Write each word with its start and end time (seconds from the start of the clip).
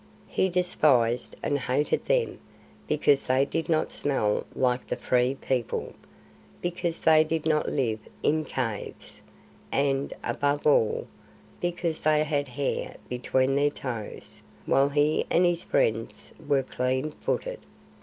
He 0.27 0.49
despised 0.49 1.35
and 1.43 1.59
hated 1.59 2.05
them 2.05 2.39
because 2.87 3.25
they 3.27 3.45
did 3.45 3.69
not 3.69 3.91
smell 3.91 4.47
like 4.55 4.87
the 4.87 4.95
Free 4.95 5.35
People, 5.35 5.93
because 6.59 7.01
they 7.01 7.23
did 7.23 7.45
not 7.45 7.69
live 7.69 7.99
in 8.23 8.43
caves, 8.43 9.21
and, 9.71 10.11
above 10.23 10.65
all, 10.65 11.05
because 11.59 12.01
they 12.01 12.23
had 12.23 12.47
hair 12.47 12.95
between 13.09 13.53
their 13.55 13.69
toes 13.69 14.41
while 14.65 14.89
he 14.89 15.27
and 15.29 15.45
his 15.45 15.63
friends 15.63 16.33
were 16.47 16.63
clean 16.63 17.11
footed. 17.11 17.59